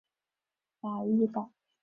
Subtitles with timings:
[0.79, 1.51] 法伊岛。